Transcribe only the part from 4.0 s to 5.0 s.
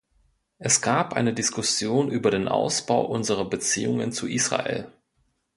zu Israel.